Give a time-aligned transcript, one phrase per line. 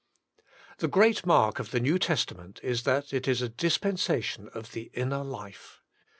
[0.79, 4.89] The great mark of the New Testament is that it is a dispensation of the
[4.95, 5.83] inner life.